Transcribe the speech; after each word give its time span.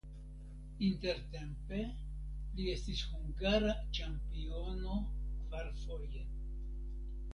Intertempe 0.85 1.81
li 2.59 2.65
estis 2.77 3.03
hungara 3.11 3.77
ĉampiono 3.99 4.99
kvarfoje. 5.45 6.25